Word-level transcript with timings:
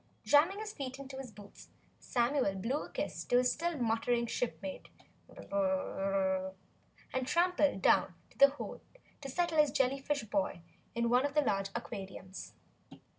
Jamming 0.25 0.57
his 0.57 0.73
feet 0.73 0.97
into 0.97 1.19
his 1.19 1.29
boots, 1.31 1.69
Samuel 1.99 2.55
blew 2.55 2.85
a 2.85 2.89
kiss 2.91 3.23
to 3.25 3.37
his 3.37 3.51
still 3.51 3.77
muttering 3.77 4.25
shipmate 4.25 4.87
and 5.29 6.51
tramped 7.27 7.61
down 7.83 8.15
to 8.31 8.37
the 8.39 8.49
hold 8.49 8.81
to 9.21 9.29
settle 9.29 9.59
his 9.59 9.69
jellyfish 9.71 10.23
boy 10.23 10.63
in 10.95 11.07
one 11.11 11.23
of 11.23 11.35
the 11.35 11.41
large 11.41 11.69
aquariums. 11.75 12.55